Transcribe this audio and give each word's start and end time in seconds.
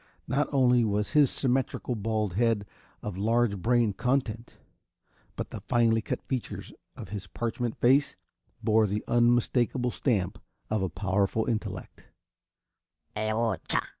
Not 0.27 0.51
only 0.51 0.83
was 0.83 1.11
his 1.11 1.29
symmetrical 1.29 1.93
bald 1.93 2.33
head 2.33 2.65
of 3.03 3.19
large 3.19 3.59
brain 3.59 3.93
content, 3.93 4.57
but 5.35 5.51
the 5.51 5.61
finely 5.69 6.01
cut 6.01 6.23
features 6.23 6.73
of 6.95 7.09
his 7.09 7.27
parchment 7.27 7.77
face 7.79 8.15
bore 8.63 8.87
the 8.87 9.03
unmistakable 9.07 9.91
stamp 9.91 10.41
of 10.71 10.81
a 10.81 10.89
powerful 10.89 11.45
intellect. 11.45 12.07